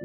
А, 0.00 0.04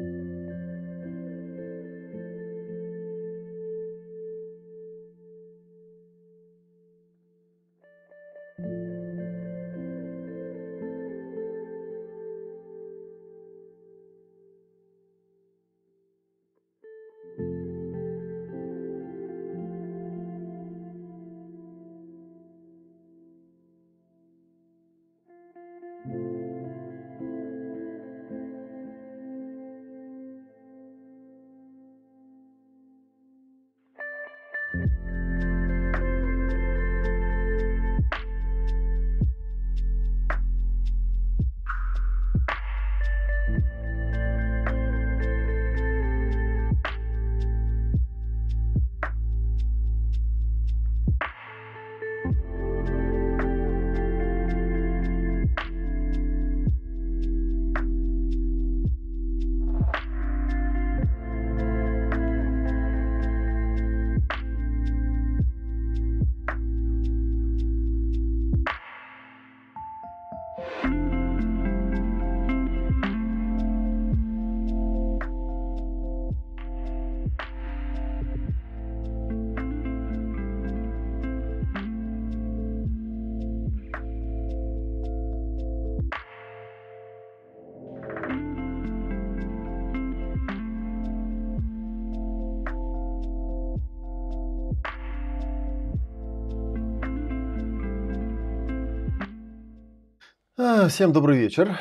всем 100.88 101.12
добрый 101.12 101.36
вечер. 101.36 101.80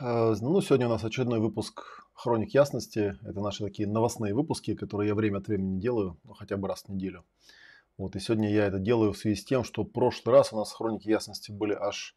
А, 0.00 0.34
ну, 0.40 0.60
сегодня 0.62 0.86
у 0.86 0.90
нас 0.90 1.04
очередной 1.04 1.40
выпуск 1.40 2.06
«Хроник 2.14 2.54
ясности». 2.54 3.18
Это 3.22 3.40
наши 3.40 3.62
такие 3.62 3.86
новостные 3.86 4.34
выпуски, 4.34 4.74
которые 4.74 5.08
я 5.08 5.14
время 5.14 5.38
от 5.38 5.48
времени 5.48 5.78
делаю, 5.78 6.16
ну, 6.24 6.32
хотя 6.32 6.56
бы 6.56 6.66
раз 6.66 6.84
в 6.84 6.88
неделю. 6.88 7.24
Вот, 7.98 8.16
и 8.16 8.20
сегодня 8.20 8.50
я 8.50 8.66
это 8.66 8.78
делаю 8.78 9.12
в 9.12 9.18
связи 9.18 9.36
с 9.36 9.44
тем, 9.44 9.62
что 9.62 9.82
в 9.82 9.88
прошлый 9.88 10.34
раз 10.34 10.52
у 10.52 10.56
нас 10.56 10.72
«Хроники 10.72 11.08
ясности» 11.08 11.50
были 11.50 11.74
аж 11.74 12.16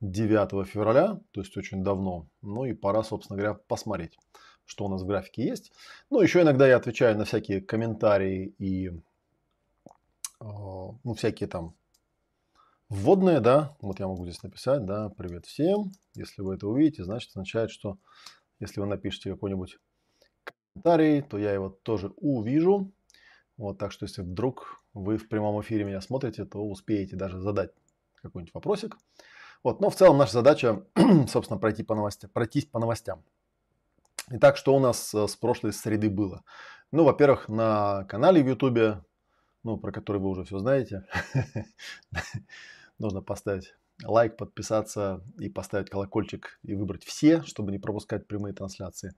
9 0.00 0.66
февраля, 0.66 1.20
то 1.30 1.40
есть 1.40 1.56
очень 1.56 1.84
давно. 1.84 2.26
Ну 2.40 2.64
и 2.64 2.72
пора, 2.72 3.04
собственно 3.04 3.38
говоря, 3.38 3.54
посмотреть, 3.54 4.18
что 4.64 4.86
у 4.86 4.88
нас 4.88 5.02
в 5.02 5.06
графике 5.06 5.44
есть. 5.44 5.72
Ну, 6.10 6.20
еще 6.20 6.42
иногда 6.42 6.66
я 6.66 6.76
отвечаю 6.76 7.16
на 7.16 7.24
всякие 7.24 7.60
комментарии 7.60 8.54
и 8.58 8.90
а, 10.40 10.94
ну, 11.04 11.14
всякие 11.14 11.48
там 11.48 11.74
Вводные, 12.94 13.40
да, 13.40 13.74
вот 13.80 14.00
я 14.00 14.06
могу 14.06 14.26
здесь 14.26 14.42
написать, 14.42 14.84
да, 14.84 15.08
привет 15.08 15.46
всем. 15.46 15.92
Если 16.14 16.42
вы 16.42 16.56
это 16.56 16.66
увидите, 16.66 17.04
значит 17.04 17.30
означает, 17.30 17.70
что 17.70 17.96
если 18.60 18.80
вы 18.80 18.86
напишите 18.86 19.30
какой-нибудь 19.30 19.78
комментарий, 20.44 21.22
то 21.22 21.38
я 21.38 21.54
его 21.54 21.70
тоже 21.70 22.12
увижу. 22.18 22.92
Вот, 23.56 23.78
так 23.78 23.92
что 23.92 24.04
если 24.04 24.20
вдруг 24.20 24.78
вы 24.92 25.16
в 25.16 25.30
прямом 25.30 25.58
эфире 25.62 25.84
меня 25.84 26.02
смотрите, 26.02 26.44
то 26.44 26.58
успеете 26.62 27.16
даже 27.16 27.40
задать 27.40 27.70
какой-нибудь 28.20 28.52
вопросик. 28.52 28.98
Вот, 29.64 29.80
но 29.80 29.88
в 29.88 29.96
целом 29.96 30.18
наша 30.18 30.34
задача, 30.34 30.84
собственно, 31.28 31.58
пройти 31.58 31.82
по 31.82 31.94
новостям, 31.94 32.28
пройтись 32.28 32.66
по 32.66 32.78
новостям. 32.78 33.24
Итак, 34.32 34.58
что 34.58 34.76
у 34.76 34.78
нас 34.78 35.14
э, 35.14 35.28
с 35.28 35.34
прошлой 35.34 35.72
среды 35.72 36.10
было? 36.10 36.44
Ну, 36.90 37.04
во-первых, 37.04 37.48
на 37.48 38.04
канале 38.04 38.42
в 38.42 38.48
YouTube, 38.48 39.02
ну, 39.62 39.78
про 39.78 39.92
который 39.92 40.20
вы 40.20 40.28
уже 40.28 40.44
все 40.44 40.58
знаете, 40.58 41.06
нужно 43.02 43.20
поставить 43.20 43.74
лайк, 44.04 44.36
подписаться 44.36 45.22
и 45.38 45.48
поставить 45.48 45.90
колокольчик 45.90 46.58
и 46.62 46.74
выбрать 46.74 47.04
все, 47.04 47.42
чтобы 47.42 47.72
не 47.72 47.78
пропускать 47.78 48.26
прямые 48.26 48.54
трансляции. 48.54 49.14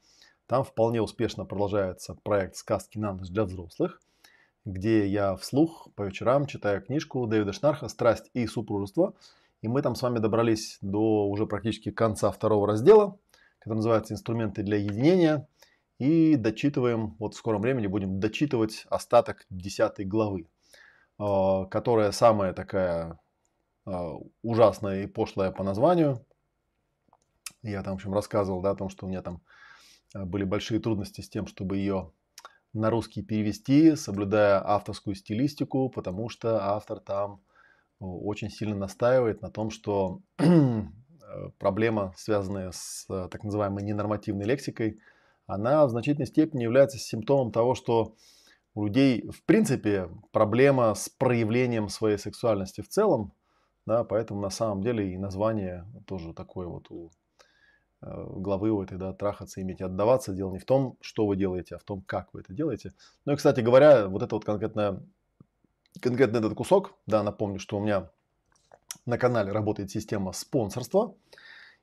Там 0.46 0.64
вполне 0.64 1.00
успешно 1.00 1.44
продолжается 1.44 2.14
проект 2.14 2.56
«Сказки 2.56 2.98
на 2.98 3.12
ночь 3.12 3.28
для 3.28 3.44
взрослых», 3.44 4.00
где 4.64 5.06
я 5.06 5.36
вслух 5.36 5.88
по 5.94 6.02
вечерам 6.02 6.46
читаю 6.46 6.82
книжку 6.82 7.26
Дэвида 7.26 7.52
Шнарха 7.52 7.88
«Страсть 7.88 8.30
и 8.34 8.46
супружество». 8.46 9.14
И 9.62 9.68
мы 9.68 9.80
там 9.80 9.94
с 9.94 10.02
вами 10.02 10.18
добрались 10.18 10.78
до 10.82 11.28
уже 11.28 11.46
практически 11.46 11.90
конца 11.90 12.30
второго 12.30 12.66
раздела, 12.66 13.18
который 13.58 13.76
называется 13.76 14.14
«Инструменты 14.14 14.62
для 14.62 14.78
единения». 14.78 15.46
И 15.98 16.34
дочитываем, 16.36 17.14
вот 17.18 17.34
в 17.34 17.36
скором 17.36 17.62
времени 17.62 17.86
будем 17.86 18.18
дочитывать 18.18 18.84
остаток 18.90 19.46
десятой 19.48 20.04
главы, 20.04 20.48
а, 21.18 21.66
которая 21.66 22.10
самая 22.10 22.52
такая 22.52 23.18
ужасная 24.42 25.02
и 25.02 25.06
пошлая 25.06 25.50
по 25.50 25.62
названию. 25.62 26.24
Я 27.62 27.82
там, 27.82 27.94
в 27.94 27.96
общем, 27.96 28.12
рассказывал 28.12 28.60
да, 28.60 28.70
о 28.70 28.76
том, 28.76 28.88
что 28.90 29.06
у 29.06 29.08
меня 29.08 29.22
там 29.22 29.40
а, 30.14 30.24
были 30.24 30.44
большие 30.44 30.80
трудности 30.80 31.22
с 31.22 31.28
тем, 31.28 31.46
чтобы 31.46 31.78
ее 31.78 32.12
на 32.74 32.90
русский 32.90 33.22
перевести, 33.22 33.96
соблюдая 33.96 34.62
авторскую 34.64 35.14
стилистику, 35.14 35.88
потому 35.88 36.28
что 36.28 36.62
автор 36.62 37.00
там 37.00 37.40
очень 38.00 38.50
сильно 38.50 38.76
настаивает 38.76 39.40
на 39.40 39.50
том, 39.50 39.70
что 39.70 40.20
проблема, 41.58 42.12
связанная 42.16 42.70
с 42.72 43.06
а, 43.08 43.28
так 43.28 43.44
называемой 43.44 43.82
ненормативной 43.82 44.44
лексикой, 44.44 45.00
она 45.46 45.86
в 45.86 45.90
значительной 45.90 46.26
степени 46.26 46.62
является 46.62 46.98
симптомом 46.98 47.52
того, 47.52 47.74
что 47.74 48.14
у 48.74 48.86
людей 48.86 49.28
в 49.30 49.42
принципе 49.44 50.10
проблема 50.32 50.94
с 50.94 51.08
проявлением 51.08 51.88
своей 51.88 52.18
сексуальности 52.18 52.80
в 52.80 52.88
целом, 52.88 53.32
да, 53.86 54.04
поэтому 54.04 54.40
на 54.40 54.50
самом 54.50 54.82
деле 54.82 55.12
и 55.12 55.18
название 55.18 55.86
тоже 56.06 56.32
такое 56.32 56.66
вот 56.66 56.90
у 56.90 57.10
э, 58.02 58.26
главы 58.36 58.70
у 58.70 58.82
этой, 58.82 58.98
да, 58.98 59.12
трахаться, 59.12 59.60
иметь 59.60 59.80
и 59.80 59.84
отдаваться. 59.84 60.32
Дело 60.32 60.52
не 60.52 60.58
в 60.58 60.64
том, 60.64 60.96
что 61.00 61.26
вы 61.26 61.36
делаете, 61.36 61.76
а 61.76 61.78
в 61.78 61.84
том, 61.84 62.02
как 62.02 62.32
вы 62.32 62.40
это 62.40 62.52
делаете. 62.52 62.92
Ну 63.24 63.32
и, 63.32 63.36
кстати 63.36 63.60
говоря, 63.60 64.08
вот 64.08 64.22
это 64.22 64.34
вот 64.34 64.44
конкретно, 64.44 65.02
конкретно 66.00 66.38
этот 66.38 66.54
кусок, 66.54 66.94
да, 67.06 67.22
напомню, 67.22 67.58
что 67.58 67.78
у 67.78 67.80
меня 67.80 68.10
на 69.06 69.18
канале 69.18 69.52
работает 69.52 69.90
система 69.90 70.32
спонсорства. 70.32 71.14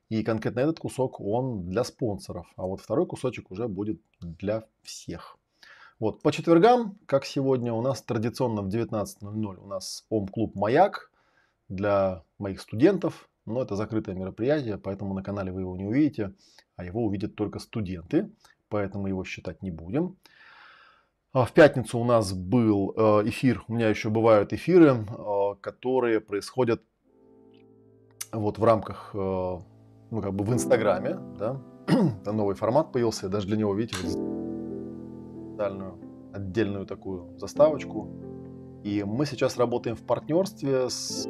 И 0.08 0.22
конкретно 0.22 0.60
этот 0.60 0.78
кусок, 0.78 1.20
он 1.20 1.70
для 1.70 1.84
спонсоров. 1.84 2.46
А 2.56 2.66
вот 2.66 2.82
второй 2.82 3.06
кусочек 3.06 3.50
уже 3.50 3.66
будет 3.66 3.98
для 4.20 4.64
всех. 4.82 5.38
Вот, 6.00 6.20
по 6.20 6.32
четвергам, 6.32 6.98
как 7.06 7.24
сегодня, 7.24 7.72
у 7.72 7.80
нас 7.80 8.02
традиционно 8.02 8.62
в 8.62 8.68
19.00 8.68 9.56
у 9.56 9.66
нас 9.66 10.04
Ом-клуб 10.10 10.54
«Маяк», 10.56 11.11
для 11.74 12.22
моих 12.38 12.60
студентов, 12.60 13.28
но 13.46 13.62
это 13.62 13.76
закрытое 13.76 14.14
мероприятие, 14.14 14.78
поэтому 14.78 15.14
на 15.14 15.22
канале 15.22 15.52
вы 15.52 15.62
его 15.62 15.76
не 15.76 15.84
увидите, 15.84 16.34
а 16.76 16.84
его 16.84 17.04
увидят 17.04 17.34
только 17.34 17.58
студенты, 17.58 18.30
поэтому 18.68 19.06
его 19.08 19.24
считать 19.24 19.62
не 19.62 19.70
будем. 19.70 20.16
А 21.32 21.44
в 21.44 21.52
пятницу 21.52 21.98
у 21.98 22.04
нас 22.04 22.32
был 22.34 22.92
э, 22.94 23.28
эфир, 23.28 23.64
у 23.66 23.74
меня 23.74 23.88
еще 23.88 24.10
бывают 24.10 24.52
эфиры, 24.52 25.06
э, 25.08 25.54
которые 25.60 26.20
происходят 26.20 26.82
вот 28.32 28.58
в 28.58 28.64
рамках, 28.64 29.10
э, 29.14 29.18
ну 29.18 30.20
как 30.20 30.34
бы 30.34 30.44
в 30.44 30.52
Инстаграме, 30.52 31.18
да, 31.38 31.60
новый 32.32 32.54
формат 32.54 32.92
появился, 32.92 33.30
даже 33.30 33.46
для 33.46 33.56
него, 33.56 33.74
видите, 33.74 33.96
специальную 35.52 35.98
отдельную 36.34 36.86
такую 36.86 37.38
заставочку. 37.38 38.08
И 38.84 39.04
мы 39.04 39.26
сейчас 39.26 39.56
работаем 39.56 39.96
в 39.96 40.02
партнерстве 40.02 40.90
с 40.90 41.26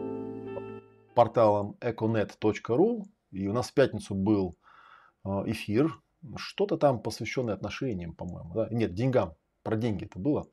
порталом 1.15 1.77
econet.ru. 1.81 3.05
И 3.31 3.49
у 3.49 3.53
нас 3.53 3.71
в 3.71 3.75
пятницу 3.75 4.15
был 4.15 4.57
а, 5.25 5.43
эфир, 5.47 5.99
что-то 6.37 6.77
там 6.77 7.01
посвященное 7.01 7.55
отношениям, 7.55 8.15
по-моему. 8.15 8.53
Да? 8.55 8.69
Нет, 8.71 8.95
деньгам. 8.95 9.35
Про 9.63 9.77
деньги 9.77 10.05
это 10.05 10.19
было. 10.19 10.47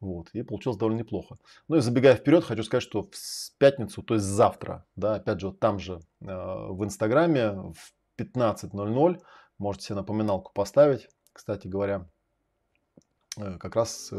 Вот, 0.00 0.28
и 0.32 0.42
получилось 0.42 0.76
довольно 0.76 0.98
неплохо. 0.98 1.36
Ну 1.68 1.76
и 1.76 1.80
забегая 1.80 2.14
вперед, 2.14 2.44
хочу 2.44 2.62
сказать, 2.62 2.82
что 2.82 3.08
в 3.10 3.58
пятницу, 3.58 4.02
то 4.02 4.14
есть 4.14 4.26
завтра, 4.26 4.84
да, 4.96 5.14
опять 5.14 5.40
же, 5.40 5.46
вот 5.46 5.60
там 5.60 5.78
же 5.78 6.00
э, 6.20 6.26
в 6.26 6.84
Инстаграме 6.84 7.72
в 7.72 7.94
15.00 8.18 9.20
можете 9.56 9.86
себе 9.86 9.96
напоминалку 9.96 10.52
поставить, 10.52 11.08
Кстати 11.32 11.68
говоря, 11.68 12.06
как 13.36 13.76
раз 13.76 14.12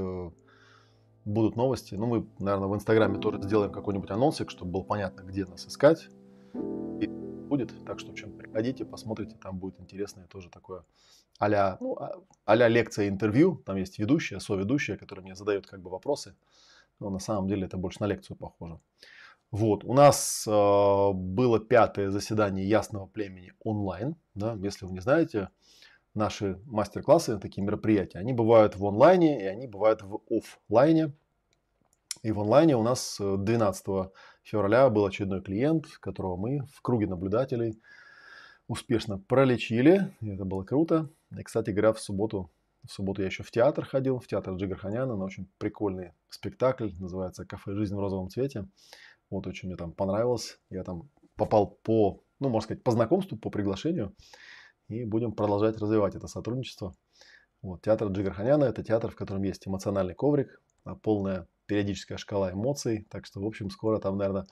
будут 1.26 1.56
новости. 1.56 1.96
Ну, 1.96 2.06
мы, 2.06 2.28
наверное, 2.40 2.68
в 2.68 2.76
Инстаграме 2.76 3.20
тоже 3.20 3.42
сделаем 3.42 3.72
какой-нибудь 3.72 4.12
анонсик, 4.12 4.50
чтобы 4.50 4.72
было 4.72 4.84
понятно, 4.84 5.22
где 5.22 5.46
нас 5.46 5.68
искать. 5.68 6.08
И 7.02 7.08
будет. 7.08 7.74
Так 7.86 8.00
что, 8.00 8.10
в 8.10 8.12
общем, 8.14 8.32
приходите, 8.38 8.86
посмотрите, 8.86 9.36
там 9.36 9.58
будет 9.58 9.80
интересное 9.80 10.28
тоже 10.28 10.50
такое 10.50 10.86
а-ля, 11.38 11.78
ну, 11.82 11.98
а, 12.46 12.68
лекция 12.68 13.10
интервью. 13.10 13.62
Там 13.66 13.76
есть 13.76 14.00
ведущая, 14.00 14.40
соведущая, 14.40 14.98
которая 14.98 15.24
мне 15.24 15.36
задает 15.36 15.68
как 15.68 15.82
бы 15.82 15.90
вопросы. 15.90 16.36
Но 17.00 17.10
на 17.10 17.20
самом 17.20 17.48
деле 17.48 17.66
это 17.66 17.78
больше 17.78 17.98
на 18.00 18.06
лекцию 18.06 18.38
похоже. 18.38 18.80
Вот, 19.52 19.84
у 19.84 19.94
нас 19.94 20.46
э, 20.48 21.12
было 21.14 21.60
пятое 21.60 22.10
заседание 22.10 22.68
Ясного 22.68 23.06
племени 23.06 23.54
онлайн. 23.64 24.16
Да, 24.34 24.54
если 24.56 24.86
вы 24.86 24.94
не 24.94 25.02
знаете, 25.02 25.50
наши 26.16 26.60
мастер-классы, 26.66 27.38
такие 27.40 27.64
мероприятия, 27.64 28.20
они 28.20 28.34
бывают 28.34 28.76
в 28.76 28.86
онлайне 28.86 29.44
и 29.44 29.46
они 29.46 29.68
бывают 29.68 30.02
в 30.02 30.22
офлайне. 30.30 31.14
И 32.24 32.32
в 32.32 32.40
онлайне 32.40 32.76
у 32.76 32.82
нас 32.82 33.18
12 33.20 33.88
э, 33.88 34.10
февраля 34.42 34.90
был 34.90 35.06
очередной 35.06 35.44
клиент, 35.44 35.86
которого 36.00 36.38
мы 36.38 36.66
в 36.74 36.82
круге 36.82 37.06
наблюдателей 37.06 37.80
успешно 38.68 39.20
пролечили. 39.20 40.16
И 40.22 40.30
это 40.30 40.46
было 40.46 40.64
круто. 40.64 41.10
И, 41.38 41.44
кстати 41.44 41.70
говоря, 41.70 41.94
в 41.94 42.00
субботу, 42.00 42.52
в 42.84 42.92
субботу 42.92 43.22
я 43.22 43.28
еще 43.28 43.44
в 43.44 43.52
театр 43.52 43.86
ходил, 43.86 44.20
в 44.20 44.28
театр 44.28 44.56
Джигарханяна 44.56 45.16
на 45.16 45.26
очень 45.26 45.48
прикольный 45.60 46.14
спектакль, 46.30 46.90
называется 47.00 47.46
«Кафе 47.46 47.74
«Жизнь 47.74 47.96
в 47.96 48.00
розовом 48.00 48.30
цвете». 48.30 48.68
Вот 49.30 49.46
очень 49.46 49.68
мне 49.68 49.78
там 49.78 49.92
понравилось. 49.92 50.60
Я 50.70 50.84
там 50.84 51.10
попал 51.36 51.78
по, 51.84 52.24
ну, 52.40 52.50
можно 52.50 52.66
сказать, 52.66 52.84
по 52.84 52.92
знакомству, 52.92 53.38
по 53.38 53.50
приглашению. 53.50 54.16
И 54.88 55.04
будем 55.04 55.32
продолжать 55.32 55.78
развивать 55.78 56.16
это 56.16 56.28
сотрудничество. 56.28 56.96
Вот, 57.62 57.82
театр 57.82 58.10
Джигарханяна– 58.10 58.64
это 58.66 58.84
театр, 58.84 59.12
в 59.12 59.16
котором 59.16 59.44
есть 59.44 59.68
эмоциональный 59.68 60.14
коврик, 60.14 60.62
а, 60.84 60.96
полная 60.96 61.48
периодическая 61.66 62.18
шкала 62.18 62.52
эмоций. 62.52 63.08
Так 63.10 63.26
что, 63.26 63.42
в 63.42 63.46
общем, 63.46 63.72
скоро 63.72 64.00
там, 64.00 64.18
наверное, 64.18 64.46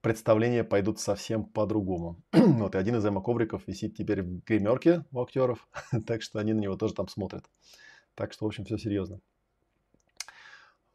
представления 0.00 0.64
пойдут 0.64 0.98
совсем 1.00 1.44
по-другому. 1.44 2.22
вот, 2.32 2.74
и 2.74 2.78
один 2.78 2.96
из 2.96 3.04
эмо-ковриков 3.04 3.66
висит 3.66 3.96
теперь 3.96 4.22
в 4.22 4.44
гримерке 4.44 5.04
у 5.12 5.20
актеров, 5.20 5.68
так 6.06 6.22
что 6.22 6.38
они 6.38 6.54
на 6.54 6.60
него 6.60 6.76
тоже 6.76 6.94
там 6.94 7.08
смотрят. 7.08 7.44
Так 8.14 8.32
что, 8.32 8.46
в 8.46 8.48
общем, 8.48 8.64
все 8.64 8.78
серьезно. 8.78 9.20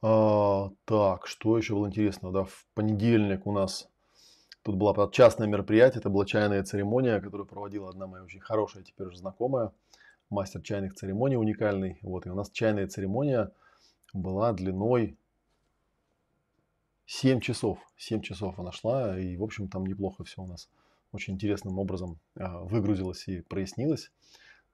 А, 0.01 0.71
так, 0.85 1.27
что 1.27 1.57
еще 1.57 1.75
было 1.75 1.87
интересно? 1.87 2.31
Да, 2.31 2.45
в 2.45 2.67
понедельник 2.73 3.45
у 3.45 3.51
нас 3.51 3.89
Тут 4.63 4.75
было 4.77 5.11
частное 5.11 5.47
мероприятие, 5.47 5.99
это 5.99 6.09
была 6.09 6.25
чайная 6.25 6.63
церемония, 6.63 7.19
которую 7.19 7.45
проводила 7.45 7.89
одна 7.89 8.07
моя 8.07 8.23
очень 8.23 8.39
хорошая, 8.39 8.83
теперь 8.83 9.07
уже 9.07 9.17
знакомая, 9.17 9.71
мастер 10.29 10.61
чайных 10.61 10.95
церемоний 10.95 11.35
уникальный. 11.35 11.99
Вот, 12.01 12.25
и 12.25 12.29
у 12.29 12.35
нас 12.35 12.49
чайная 12.49 12.87
церемония 12.87 13.51
была 14.13 14.53
длиной 14.53 15.17
7 17.05 17.41
часов. 17.41 17.79
7 17.97 18.21
часов 18.21 18.57
она 18.57 18.71
шла, 18.71 19.19
и, 19.19 19.35
в 19.35 19.43
общем, 19.43 19.67
там 19.67 19.85
неплохо 19.85 20.23
все 20.23 20.41
у 20.41 20.47
нас 20.47 20.69
очень 21.11 21.33
интересным 21.35 21.77
образом 21.77 22.19
а, 22.35 22.59
выгрузилось 22.59 23.27
и 23.27 23.41
прояснилось. 23.41 24.11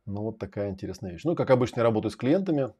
Ну, 0.05 0.21
вот 0.21 0.37
такая 0.37 0.69
интересная 0.69 1.11
вещь. 1.11 1.23
Ну, 1.23 1.35
как 1.35 1.49
обычно, 1.49 1.79
я 1.79 1.83
работаю 1.83 2.11
с 2.11 2.15
клиентами. 2.15 2.73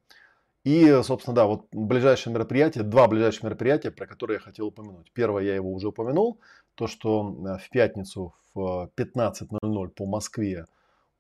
И, 0.70 1.02
собственно, 1.02 1.36
да, 1.36 1.48
вот 1.48 1.66
ближайшее 1.72 2.32
мероприятие, 2.32 2.84
два 2.84 3.08
ближайших 3.08 3.42
мероприятия, 3.42 3.90
про 3.90 4.06
которые 4.06 4.36
я 4.36 4.40
хотел 4.40 4.68
упомянуть. 4.68 5.12
Первое, 5.14 5.44
я 5.44 5.56
его 5.56 5.74
уже 5.74 5.88
упомянул, 5.88 6.40
то, 6.76 6.86
что 6.86 7.24
э, 7.24 7.58
в 7.58 7.70
пятницу 7.72 8.36
в 8.54 8.92
15.00 8.96 9.90
по 9.90 10.06
Москве 10.06 10.68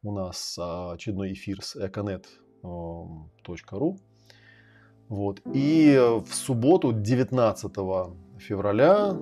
у 0.03 0.13
нас 0.13 0.55
а, 0.59 0.91
очередной 0.91 1.33
эфир 1.33 1.63
с 1.63 1.75
econet.ru. 1.75 3.97
Вот. 5.07 5.41
И 5.51 5.97
в 5.97 6.31
субботу, 6.31 6.93
19 6.93 7.71
февраля, 8.37 9.17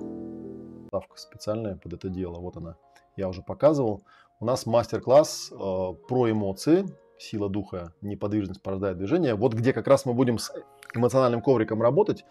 ставка 0.88 1.16
специальная 1.16 1.76
под 1.76 1.94
это 1.94 2.10
дело, 2.10 2.38
вот 2.38 2.58
она, 2.58 2.76
я 3.16 3.30
уже 3.30 3.40
показывал, 3.40 4.02
у 4.40 4.44
нас 4.44 4.66
мастер-класс 4.66 5.52
э, 5.52 5.56
про 5.56 6.30
эмоции, 6.30 6.84
сила 7.18 7.48
духа, 7.48 7.92
неподвижность 8.00 8.62
порождает 8.62 8.98
движение. 8.98 9.34
Вот 9.34 9.54
где 9.54 9.72
как 9.72 9.86
раз 9.86 10.06
мы 10.06 10.14
будем 10.14 10.38
с 10.38 10.52
эмоциональным 10.94 11.42
ковриком 11.42 11.82
работать. 11.82 12.24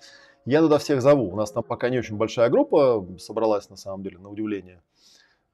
Я 0.46 0.62
туда 0.62 0.78
всех 0.78 1.02
зову. 1.02 1.30
У 1.30 1.36
нас 1.36 1.52
там 1.52 1.64
пока 1.64 1.90
не 1.90 2.00
очень 2.00 2.16
большая 2.16 2.50
группа 2.50 3.06
собралась, 3.20 3.70
на 3.70 3.76
самом 3.76 4.04
деле, 4.04 4.18
на 4.18 4.30
удивление. 4.30 4.82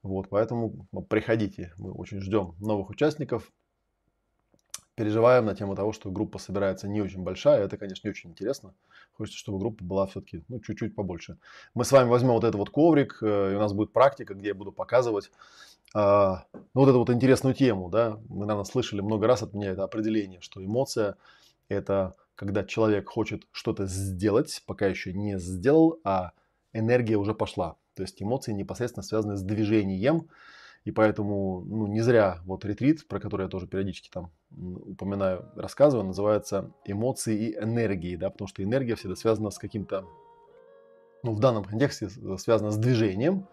Вот, 0.02 0.28
поэтому 0.28 0.86
приходите. 1.08 1.72
Мы 1.78 1.90
очень 1.90 2.20
ждем 2.20 2.54
новых 2.60 2.90
участников. 2.90 3.50
Переживаем 4.94 5.46
на 5.46 5.54
тему 5.54 5.74
того, 5.74 5.92
что 5.92 6.10
группа 6.10 6.38
собирается 6.38 6.88
не 6.88 7.02
очень 7.02 7.22
большая. 7.22 7.64
Это, 7.64 7.76
конечно, 7.76 8.06
не 8.06 8.10
очень 8.10 8.30
интересно. 8.30 8.74
Хочется, 9.16 9.38
чтобы 9.38 9.58
группа 9.58 9.82
была 9.84 10.06
все-таки 10.06 10.44
ну, 10.48 10.60
чуть-чуть 10.60 10.94
побольше. 10.94 11.38
Мы 11.74 11.84
с 11.84 11.92
вами 11.92 12.08
возьмем 12.08 12.32
вот 12.32 12.44
этот 12.44 12.56
вот 12.56 12.70
коврик, 12.70 13.18
э, 13.22 13.52
и 13.52 13.56
у 13.56 13.58
нас 13.58 13.72
будет 13.72 13.92
практика, 13.92 14.34
где 14.34 14.48
я 14.48 14.54
буду 14.54 14.72
показывать 14.72 15.30
а, 15.94 16.44
ну, 16.52 16.80
вот 16.80 16.88
эту 16.88 16.98
вот 16.98 17.10
интересную 17.10 17.54
тему, 17.54 17.88
да, 17.88 18.18
мы, 18.28 18.46
наверное, 18.46 18.64
слышали 18.64 19.00
много 19.00 19.28
раз 19.28 19.42
от 19.44 19.54
меня 19.54 19.70
это 19.70 19.84
определение, 19.84 20.40
что 20.40 20.64
эмоция– 20.64 21.16
это 21.68 22.16
когда 22.34 22.64
человек 22.64 23.08
хочет 23.08 23.44
что-то 23.52 23.86
сделать, 23.86 24.62
пока 24.66 24.86
еще 24.86 25.12
не 25.12 25.38
сделал, 25.38 26.00
а 26.02 26.32
энергия 26.72 27.16
уже 27.16 27.32
пошла. 27.32 27.76
То 27.94 28.02
есть 28.02 28.20
эмоции 28.20 28.52
непосредственно 28.52 29.04
связаны 29.04 29.36
с 29.36 29.42
движением, 29.42 30.28
и 30.84 30.90
поэтому 30.90 31.64
ну, 31.66 31.86
не 31.86 32.00
зря 32.00 32.40
вот 32.44 32.64
ретрит, 32.64 33.08
про 33.08 33.18
который 33.18 33.44
я 33.44 33.48
тоже 33.48 33.66
периодически 33.66 34.10
там 34.10 34.30
упоминаю, 34.50 35.50
рассказываю, 35.56 36.06
называется 36.06 36.70
эмоции 36.84 37.48
и 37.48 37.56
энергии, 37.56 38.16
да, 38.16 38.30
потому 38.30 38.48
что 38.48 38.62
энергия 38.62 38.94
всегда 38.94 39.16
связана 39.16 39.50
с 39.50 39.58
каким-то, 39.58 40.06
ну, 41.22 41.32
в 41.32 41.40
данном 41.40 41.64
контексте 41.64 42.08
связана 42.38 42.70
с 42.70 42.76
движением, 42.76 43.48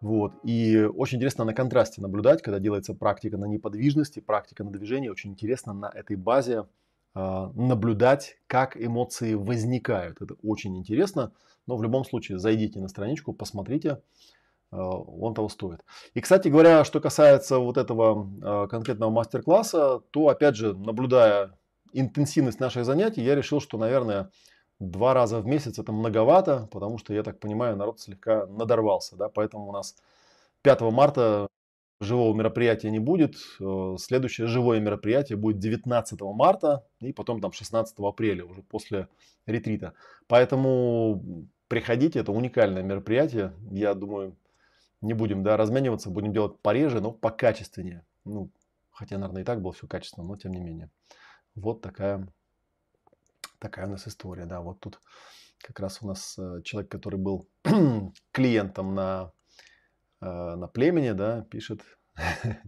вот. 0.00 0.32
И 0.44 0.78
очень 0.78 1.18
интересно 1.18 1.44
на 1.44 1.52
контрасте 1.52 2.00
наблюдать, 2.00 2.42
когда 2.42 2.58
делается 2.58 2.94
практика 2.94 3.36
на 3.36 3.44
неподвижности, 3.44 4.20
практика 4.20 4.64
на 4.64 4.70
движении. 4.70 5.08
Очень 5.08 5.32
интересно 5.32 5.74
на 5.74 5.90
этой 5.94 6.16
базе 6.16 6.66
э, 7.14 7.50
наблюдать, 7.54 8.38
как 8.46 8.82
эмоции 8.82 9.34
возникают. 9.34 10.22
Это 10.22 10.34
очень 10.42 10.76
интересно. 10.78 11.32
Но 11.66 11.76
в 11.76 11.82
любом 11.82 12.04
случае 12.04 12.38
зайдите 12.38 12.80
на 12.80 12.88
страничку, 12.88 13.34
посмотрите. 13.34 14.00
Э, 14.72 14.76
он 14.76 15.34
того 15.34 15.48
стоит. 15.48 15.80
И, 16.14 16.20
кстати 16.20 16.48
говоря, 16.48 16.84
что 16.84 17.00
касается 17.00 17.58
вот 17.58 17.76
этого 17.76 18.28
э, 18.42 18.68
конкретного 18.68 19.10
мастер-класса, 19.10 20.02
то, 20.10 20.28
опять 20.28 20.56
же, 20.56 20.74
наблюдая 20.74 21.58
интенсивность 21.92 22.60
наших 22.60 22.84
занятий, 22.84 23.22
я 23.22 23.34
решил, 23.34 23.60
что, 23.60 23.78
наверное, 23.78 24.30
Два 24.80 25.12
раза 25.12 25.40
в 25.40 25.46
месяц 25.46 25.78
это 25.78 25.92
многовато, 25.92 26.66
потому 26.72 26.96
что, 26.96 27.12
я 27.12 27.22
так 27.22 27.38
понимаю, 27.38 27.76
народ 27.76 28.00
слегка 28.00 28.46
надорвался. 28.46 29.14
Да? 29.14 29.28
Поэтому 29.28 29.68
у 29.68 29.72
нас 29.72 29.94
5 30.62 30.80
марта 30.80 31.48
живого 32.00 32.34
мероприятия 32.34 32.90
не 32.90 32.98
будет. 32.98 33.36
Э, 33.60 33.96
следующее 33.98 34.46
живое 34.46 34.80
мероприятие 34.80 35.36
будет 35.36 35.58
19 35.58 36.22
марта 36.22 36.86
и 37.00 37.12
потом 37.12 37.42
там 37.42 37.52
16 37.52 37.94
апреля, 37.98 38.46
уже 38.46 38.62
после 38.62 39.08
ретрита. 39.44 39.92
Поэтому 40.28 41.46
приходите, 41.68 42.18
это 42.18 42.32
уникальное 42.32 42.82
мероприятие. 42.82 43.52
Я 43.70 43.92
думаю, 43.92 44.34
не 45.00 45.14
будем 45.14 45.42
да, 45.42 45.56
размениваться, 45.56 46.10
будем 46.10 46.32
делать 46.32 46.58
пореже, 46.60 47.00
но 47.00 47.12
покачественнее. 47.12 48.04
Ну, 48.24 48.50
хотя, 48.90 49.18
наверное, 49.18 49.42
и 49.42 49.44
так 49.44 49.62
было 49.62 49.72
все 49.72 49.86
качественно, 49.86 50.26
но 50.26 50.36
тем 50.36 50.52
не 50.52 50.60
менее. 50.60 50.90
Вот 51.54 51.80
такая 51.80 52.28
такая 53.60 53.86
у 53.86 53.90
нас 53.90 54.08
история, 54.08 54.46
да. 54.46 54.60
Вот 54.60 54.80
тут 54.80 55.00
как 55.58 55.78
раз 55.78 55.98
у 56.02 56.06
нас 56.08 56.36
э, 56.38 56.62
человек, 56.64 56.90
который 56.90 57.18
был 57.18 57.46
клиентом 58.32 58.94
на, 58.94 59.32
э, 60.20 60.26
на 60.26 60.66
племени, 60.66 61.12
да, 61.12 61.42
пишет. 61.42 61.82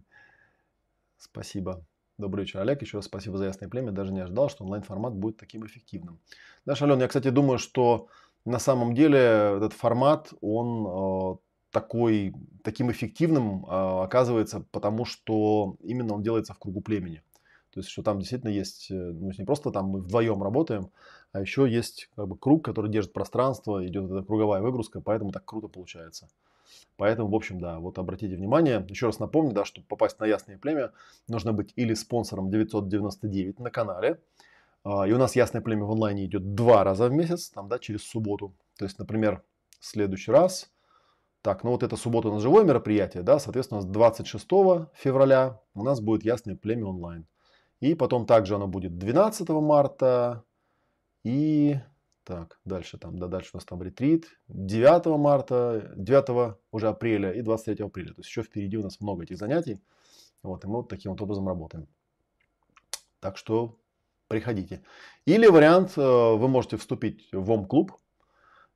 Спасибо. 1.19 1.85
Добрый 2.19 2.45
вечер, 2.45 2.61
Олег. 2.61 2.83
Еще 2.83 2.99
раз 2.99 3.07
спасибо 3.07 3.39
за 3.39 3.47
ясное 3.47 3.69
племя. 3.69 3.91
Даже 3.91 4.13
не 4.13 4.21
ожидал, 4.21 4.51
что 4.51 4.65
онлайн-формат 4.65 5.15
будет 5.15 5.39
таким 5.39 5.65
эффективным. 5.67 6.21
Да, 6.67 6.77
Шален, 6.77 7.01
я, 7.01 7.09
кстати, 7.09 7.31
думаю, 7.31 7.59
что 7.59 8.09
на 8.45 8.59
самом 8.59 8.95
деле 8.95 9.19
этот 9.19 9.73
формат, 9.73 10.33
он 10.41 10.87
э, 10.87 11.39
такой, 11.73 12.35
таким 12.63 12.91
эффективным 12.91 13.67
оказывается, 13.67 14.65
потому 14.71 15.05
что 15.05 15.77
именно 15.81 16.15
он 16.15 16.23
делается 16.23 16.55
в 16.55 16.59
кругу 16.59 16.81
племени. 16.81 17.23
То 17.73 17.81
есть, 17.81 17.89
что 17.89 18.03
там 18.03 18.19
действительно 18.19 18.51
есть, 18.51 18.91
э, 18.91 18.95
ну, 18.95 19.31
не 19.37 19.45
просто 19.47 19.71
там 19.71 19.87
мы 19.87 20.01
вдвоем 20.01 20.43
работаем, 20.43 20.91
а 21.33 21.41
еще 21.41 21.67
есть 21.67 22.11
как 22.15 22.29
бы 22.29 22.37
круг, 22.37 22.65
который 22.65 22.91
держит 22.91 23.15
пространство, 23.15 23.85
идет 23.87 24.11
эта 24.11 24.23
круговая 24.23 24.61
выгрузка, 24.61 25.01
поэтому 25.01 25.33
так 25.33 25.47
круто 25.47 25.69
получается. 25.69 26.29
Поэтому, 26.99 27.31
в 27.31 27.35
общем, 27.35 27.61
да, 27.61 27.79
вот 27.79 27.99
обратите 27.99 28.37
внимание, 28.37 28.85
еще 28.89 29.07
раз 29.07 29.19
напомню, 29.19 29.53
да, 29.53 29.65
чтобы 29.65 29.87
попасть 29.87 30.21
на 30.21 30.27
Ясное 30.27 30.59
Племя, 30.59 30.93
нужно 31.29 31.55
быть 31.55 31.73
или 31.77 31.95
спонсором 31.95 32.51
999 32.51 33.59
на 33.59 33.71
канале, 33.71 34.21
а, 34.85 35.09
и 35.09 35.13
у 35.13 35.19
нас 35.19 35.35
Ясное 35.35 35.63
Племя 35.63 35.85
в 35.85 35.93
онлайне 35.93 36.27
идет 36.27 36.55
два 36.55 36.85
раза 36.85 37.09
в 37.09 37.13
месяц, 37.13 37.49
там, 37.49 37.69
да, 37.69 37.79
через 37.79 38.03
субботу. 38.03 38.53
То 38.77 38.85
есть, 38.85 38.99
например, 38.99 39.43
в 39.81 39.87
следующий 39.87 40.31
раз, 40.31 40.71
так, 41.43 41.65
ну 41.65 41.71
вот 41.71 41.83
это 41.83 41.97
суббота 41.97 42.31
на 42.31 42.39
живое 42.39 42.65
мероприятие, 42.65 43.23
да, 43.25 43.39
соответственно, 43.39 43.81
с 43.81 43.85
26 43.85 44.47
февраля 44.95 45.61
у 45.75 45.83
нас 45.83 46.01
будет 46.01 46.25
Ясное 46.25 46.57
Племя 46.57 46.87
онлайн. 46.87 47.27
И 47.81 47.95
потом 47.95 48.27
также 48.27 48.55
оно 48.55 48.69
будет 48.69 48.97
12 48.97 49.49
марта 49.49 50.45
и 51.25 51.81
так, 52.25 52.61
дальше 52.65 52.99
там, 52.99 53.19
да, 53.19 53.27
дальше 53.27 53.51
у 53.55 53.57
нас 53.57 53.65
там 53.65 53.83
ретрит 53.83 54.29
9 54.47 55.19
марта, 55.19 55.93
9 55.97 56.57
уже 56.71 56.89
апреля 56.89 57.33
и 57.33 57.43
23 57.43 57.85
апреля. 57.85 58.15
То 58.15 58.21
есть 58.21 58.29
еще 58.29 58.43
впереди 58.43 58.77
у 58.77 58.83
нас 58.83 59.01
много 59.01 59.25
этих 59.25 59.37
занятий. 59.37 59.83
Вот, 60.45 60.65
и 60.65 60.69
мы 60.69 60.77
вот 60.77 60.89
таким 60.89 61.13
вот 61.13 61.21
образом 61.21 61.49
работаем. 61.49 61.89
Так 63.19 63.37
что 63.37 63.79
приходите. 64.29 64.83
Или 65.25 65.47
вариант, 65.49 65.93
э, 65.97 66.01
вы 66.01 66.49
можете 66.49 66.77
вступить 66.77 67.29
в 67.33 67.51
ОМ-клуб. 67.51 67.93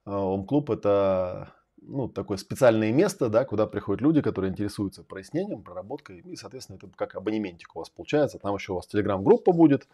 Э, 0.05 0.11
ОМ-клуб 0.11 0.71
это 0.71 1.53
ну, 1.87 2.09
такое 2.09 2.37
специальное 2.37 2.93
место, 2.93 3.29
да, 3.29 3.45
куда 3.45 3.67
приходят 3.67 4.03
люди, 4.03 4.21
которые 4.21 4.51
интересуются 4.51 5.03
прояснением, 5.03 5.63
проработкой. 5.63 6.19
И, 6.19 6.37
соответственно, 6.37 6.77
это 6.77 6.89
как 6.95 7.15
абонементик 7.15 7.75
у 7.75 7.79
вас 7.79 7.89
получается. 7.89 8.39
Там 8.39 8.55
еще 8.55 8.73
у 8.73 8.77
вас 8.77 8.87
телеграм-группа 8.87 9.53
будет, 9.53 9.89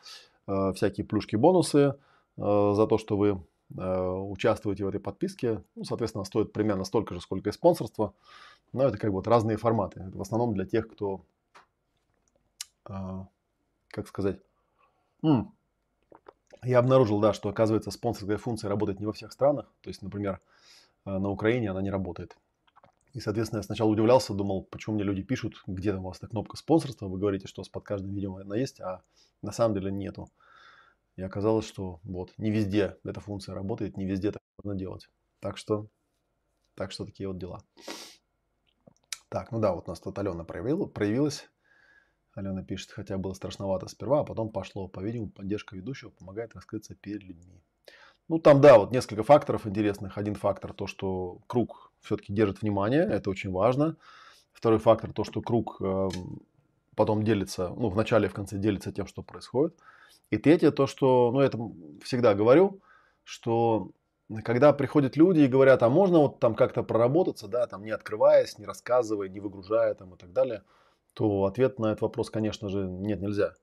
э, 0.47 0.73
всякие 0.75 1.07
плюшки, 1.07 1.37
бонусы 1.37 1.95
за 2.37 2.87
то, 2.87 2.99
что 2.99 3.17
вы 3.17 3.41
участвуете 3.75 4.85
в 4.85 4.89
этой 4.89 5.01
подписке. 5.01 5.63
Ну, 5.77 5.85
соответственно, 5.85 6.25
стоит 6.25 6.53
примерно 6.53 6.85
столько 6.85 7.15
же, 7.15 7.21
сколько 7.21 7.49
и 7.49 7.53
спонсорство. 7.53 8.13
Но 8.73 8.85
это 8.85 8.99
как 8.99 9.11
бы 9.11 9.17
вот 9.17 9.27
разные 9.27 9.57
форматы. 9.57 10.01
Это 10.01 10.17
в 10.17 10.21
основном 10.21 10.55
для 10.55 10.67
тех, 10.67 10.89
кто, 10.89 11.23
как 12.85 14.09
сказать, 14.09 14.41
я 15.23 16.79
обнаружил, 16.79 17.21
да, 17.21 17.33
что 17.33 17.49
оказывается 17.49 17.91
спонсорская 17.91 18.37
функция 18.37 18.69
работает 18.69 19.01
не 19.01 19.07
во 19.07 19.13
всех 19.13 19.33
странах. 19.33 19.73
То 19.81 19.89
есть, 19.89 20.03
например, 20.03 20.35
э, 20.35 20.39
на 21.05 21.29
Украине 21.29 21.71
она 21.71 21.83
не 21.83 21.91
работает. 21.91 22.37
И, 23.13 23.21
соответственно, 23.21 23.59
я 23.59 23.63
сначала 23.63 23.91
удивлялся, 23.91 24.33
думал, 24.33 24.63
почему 24.65 24.95
мне 24.95 25.05
люди 25.05 25.23
пишут, 25.23 25.63
где 25.67 25.93
там 25.93 26.05
у 26.05 26.09
вас 26.09 26.19
эта 26.19 26.29
кнопка 26.29 26.57
спонсорства, 26.57 27.09
вы 27.09 27.19
говорите, 27.19 27.47
что 27.47 27.63
под 27.71 27.85
каждым 27.85 28.15
видео 28.15 28.37
она 28.37 28.57
есть, 28.57 28.81
а 28.81 29.03
на 29.43 29.53
самом 29.53 29.75
деле 29.75 29.93
нету. 29.93 30.31
И 31.17 31.23
оказалось, 31.23 31.67
что 31.67 32.01
вот 32.05 32.33
не 32.39 32.51
везде 32.51 32.97
эта 33.05 33.21
функция 33.21 33.55
работает, 33.55 33.99
не 33.99 34.07
везде 34.07 34.33
так 34.33 34.43
можно 34.57 34.79
делать. 34.79 35.11
Так 35.41 35.59
что, 35.59 35.89
так 36.75 36.91
что 36.91 37.05
такие 37.05 37.29
вот 37.29 37.37
дела. 37.39 37.63
Так, 39.29 39.53
ну 39.53 39.61
да, 39.61 39.75
вот 39.75 39.89
у 39.89 39.91
нас 39.91 40.01
тут 40.01 40.19
Алена 40.19 40.45
проявила, 40.45 40.87
проявилась. 40.87 41.51
Алена 42.35 42.63
пишет, 42.63 42.93
хотя 42.93 43.19
было 43.19 43.35
страшновато 43.35 43.89
сперва, 43.89 44.21
а 44.21 44.25
потом 44.25 44.51
пошло. 44.51 44.89
По-видимому, 44.89 45.31
поддержка 45.31 45.77
ведущего 45.77 46.11
помогает 46.11 46.55
раскрыться 46.55 46.95
перед 46.95 47.23
людьми. 47.23 47.63
Ну, 48.29 48.39
там, 48.39 48.61
да, 48.61 48.79
вот 48.79 48.93
несколько 48.93 49.23
факторов 49.23 49.67
интересных. 49.67 50.17
Один 50.17 50.35
фактор 50.35 50.73
то, 50.73 50.87
что 50.87 51.39
круг 51.47 51.93
все-таки 52.01 52.33
держит 52.33 52.63
внимание, 52.63 53.03
это 53.03 53.31
очень 53.31 53.51
важно. 53.51 53.97
Второй 54.53 54.79
фактор 54.79 55.13
то, 55.13 55.25
что 55.25 55.43
круг 55.43 55.77
э, 55.81 56.09
потом 56.97 57.25
делится, 57.25 57.69
ну, 57.71 57.89
в 57.89 57.97
начале 57.97 58.27
и 58.27 58.31
в 58.31 58.35
конце 58.35 58.59
делится 58.59 58.93
тем, 58.93 59.07
что 59.07 59.23
происходит. 59.23 59.79
И 60.31 60.39
третье 60.39 60.71
то, 60.71 60.87
что, 60.87 61.31
ну, 61.33 61.41
это 61.41 61.59
всегда 62.03 62.35
говорю, 62.35 62.81
что 63.25 63.91
когда 64.45 64.73
приходят 64.73 65.17
люди 65.17 65.41
и 65.41 65.47
говорят, 65.47 65.83
а 65.83 65.91
можно 65.91 66.21
вот 66.21 66.41
там 66.41 66.55
как-то 66.55 66.83
проработаться, 66.83 67.49
да, 67.49 67.67
там 67.67 67.85
не 67.85 67.91
открываясь, 67.91 68.59
не 68.59 68.65
рассказывая, 68.65 69.29
не 69.29 69.41
выгружая 69.41 69.95
там 69.95 70.15
и 70.15 70.17
так 70.17 70.33
далее– 70.33 70.63
то 71.15 71.45
ответ 71.45 71.79
на 71.79 71.87
этот 71.87 72.03
вопрос, 72.03 72.31
конечно 72.31 72.69
же, 72.69 72.85
нет, 72.87 73.21
нельзя. 73.21 73.55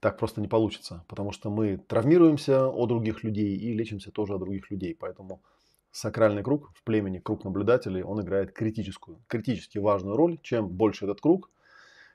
Так 0.00 0.16
просто 0.16 0.40
не 0.40 0.48
получится, 0.48 1.04
потому 1.08 1.32
что 1.32 1.50
мы 1.50 1.76
травмируемся 1.76 2.68
о 2.68 2.86
других 2.86 3.24
людей 3.24 3.56
и 3.56 3.72
лечимся 3.72 4.12
тоже 4.12 4.34
о 4.34 4.38
других 4.38 4.70
людей. 4.70 4.94
Поэтому 4.94 5.42
сакральный 5.90 6.42
круг 6.44 6.70
в 6.74 6.84
племени, 6.84 7.18
круг 7.18 7.44
наблюдателей, 7.44 8.02
он 8.02 8.20
играет 8.20 8.52
критическую, 8.52 9.18
критически 9.26 9.78
важную 9.78 10.16
роль. 10.16 10.38
Чем 10.42 10.68
больше 10.68 11.04
этот 11.04 11.20
круг, 11.20 11.50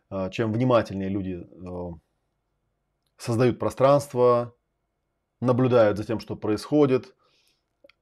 а, 0.10 0.30
чем 0.30 0.54
внимательнее 0.54 1.10
люди 1.10 1.44
э, 1.44 1.92
создают 3.18 3.60
пространство, 3.60 4.56
наблюдают 5.42 5.98
за 5.98 6.06
тем, 6.06 6.20
что 6.20 6.36
происходит, 6.36 7.14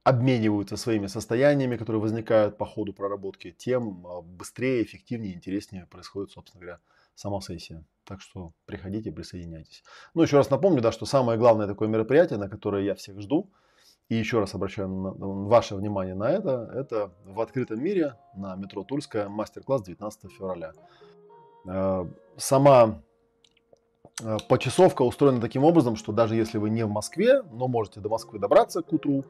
обмениваются 0.04 0.76
своими 0.76 1.06
состояниями, 1.06 1.76
которые 1.76 2.00
возникают 2.00 2.58
по 2.58 2.66
ходу 2.66 2.92
проработки, 2.92 3.52
тем 3.52 4.06
а, 4.06 4.20
быстрее, 4.20 4.82
эффективнее, 4.82 5.34
интереснее 5.34 5.86
происходит, 5.86 6.30
собственно 6.30 6.60
говоря, 6.60 6.80
сама 7.14 7.40
сессия. 7.40 7.84
Так 8.04 8.20
что 8.20 8.52
приходите, 8.66 9.12
присоединяйтесь. 9.12 9.82
Ну, 10.14 10.22
еще 10.22 10.36
раз 10.36 10.50
напомню, 10.50 10.80
да, 10.80 10.92
что 10.92 11.06
самое 11.06 11.38
главное 11.38 11.66
такое 11.66 11.88
мероприятие, 11.88 12.38
на 12.38 12.48
которое 12.48 12.84
я 12.84 12.94
всех 12.94 13.20
жду, 13.20 13.50
и 14.08 14.16
еще 14.16 14.40
раз 14.40 14.54
обращаю 14.54 14.88
на, 14.88 15.10
ваше 15.48 15.74
внимание 15.74 16.14
на 16.14 16.30
это, 16.30 16.70
это 16.74 17.12
в 17.24 17.40
открытом 17.40 17.82
мире 17.82 18.16
на 18.34 18.56
метро 18.56 18.84
Тульская 18.84 19.28
мастер-класс 19.28 19.84
19 19.84 20.32
февраля. 20.32 20.72
А, 21.66 22.06
сама 22.36 23.02
а, 24.22 24.38
почасовка 24.48 25.02
устроена 25.02 25.40
таким 25.40 25.64
образом, 25.64 25.96
что 25.96 26.12
даже 26.12 26.34
если 26.34 26.58
вы 26.58 26.70
не 26.70 26.84
в 26.84 26.90
Москве, 26.90 27.42
но 27.52 27.68
можете 27.68 28.00
до 28.00 28.08
Москвы 28.08 28.38
добраться 28.38 28.82
к 28.82 28.92
утру, 28.92 29.24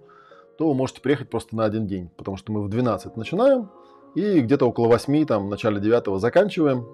то 0.58 0.68
вы 0.68 0.74
можете 0.74 1.00
приехать 1.00 1.30
просто 1.30 1.54
на 1.56 1.64
один 1.64 1.86
день, 1.86 2.08
потому 2.16 2.36
что 2.36 2.52
мы 2.52 2.62
в 2.62 2.68
12 2.68 3.16
начинаем 3.16 3.70
и 4.14 4.40
где-то 4.40 4.66
около 4.66 4.88
8, 4.88 5.26
там, 5.26 5.46
в 5.46 5.50
начале 5.50 5.80
9 5.80 6.20
заканчиваем. 6.20 6.86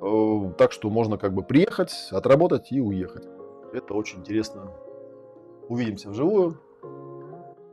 Э, 0.00 0.52
так 0.56 0.72
что 0.72 0.90
можно 0.90 1.18
как 1.18 1.34
бы 1.34 1.42
приехать, 1.42 2.08
отработать 2.10 2.70
и 2.72 2.80
уехать. 2.80 3.26
Это 3.72 3.94
очень 3.94 4.20
интересно. 4.20 4.72
Увидимся 5.68 6.10
вживую, 6.10 6.60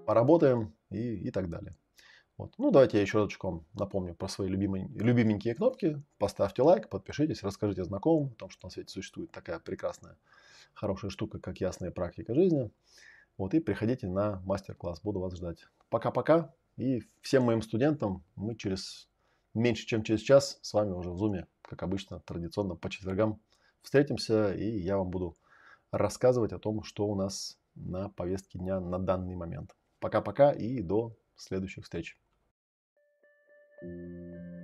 поработаем 0.05 0.73
и, 0.89 1.27
и 1.27 1.31
так 1.31 1.49
далее. 1.49 1.75
Вот. 2.37 2.53
Ну, 2.57 2.71
давайте 2.71 2.97
я 2.97 3.01
еще 3.01 3.19
разочек 3.19 3.43
вам 3.43 3.65
напомню 3.73 4.13
про 4.13 4.27
свои 4.27 4.49
любимые, 4.49 4.89
любименькие 4.89 5.55
кнопки. 5.55 6.03
Поставьте 6.17 6.63
лайк, 6.63 6.89
подпишитесь, 6.89 7.43
расскажите 7.43 7.85
знакомым 7.85 8.31
о 8.31 8.35
том, 8.35 8.49
что 8.49 8.65
на 8.65 8.71
свете 8.71 8.91
существует 8.91 9.31
такая 9.31 9.59
прекрасная, 9.59 10.17
хорошая 10.73 11.11
штука, 11.11 11.39
как 11.39 11.61
ясная 11.61 11.91
практика 11.91 12.35
жизни. 12.35 12.71
Вот, 13.37 13.53
и 13.53 13.59
приходите 13.59 14.07
на 14.07 14.41
мастер-класс, 14.45 15.01
буду 15.01 15.19
вас 15.19 15.35
ждать. 15.35 15.67
Пока-пока. 15.89 16.53
И 16.75 17.03
всем 17.21 17.43
моим 17.43 17.61
студентам 17.61 18.25
мы 18.35 18.55
через 18.55 19.07
меньше, 19.55 19.85
чем 19.85 20.03
через 20.03 20.21
час 20.21 20.59
с 20.61 20.73
вами 20.73 20.91
уже 20.91 21.09
в 21.09 21.17
зуме, 21.17 21.47
как 21.61 21.81
обычно, 21.83 22.19
традиционно 22.19 22.75
по 22.75 22.89
четвергам 22.89 23.41
встретимся, 23.81 24.53
и 24.53 24.77
я 24.79 24.97
вам 24.97 25.09
буду 25.09 25.35
рассказывать 25.91 26.53
о 26.53 26.59
том, 26.59 26.83
что 26.83 27.07
у 27.07 27.15
нас 27.15 27.57
на 27.75 28.09
повестке 28.09 28.59
дня 28.59 28.79
на 28.79 28.99
данный 28.99 29.35
момент. 29.35 29.75
Пока-пока 29.99 30.51
и 30.51 30.81
до 30.81 31.15
следующих 31.35 31.85
встреч. 31.85 32.19
thank 33.81 33.91
you 33.91 34.54